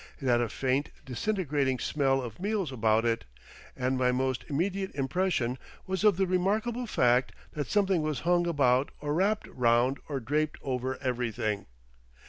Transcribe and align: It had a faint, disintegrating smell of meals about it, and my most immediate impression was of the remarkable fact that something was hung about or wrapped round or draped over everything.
It 0.19 0.25
had 0.27 0.41
a 0.41 0.49
faint, 0.49 0.89
disintegrating 1.05 1.77
smell 1.77 2.23
of 2.23 2.39
meals 2.39 2.71
about 2.71 3.05
it, 3.05 3.23
and 3.77 3.99
my 3.99 4.11
most 4.11 4.43
immediate 4.49 4.95
impression 4.95 5.59
was 5.85 6.03
of 6.03 6.17
the 6.17 6.25
remarkable 6.25 6.87
fact 6.87 7.33
that 7.53 7.67
something 7.67 8.01
was 8.01 8.21
hung 8.21 8.47
about 8.47 8.89
or 8.99 9.13
wrapped 9.13 9.45
round 9.47 9.99
or 10.09 10.19
draped 10.19 10.57
over 10.63 10.97
everything. 11.03 11.67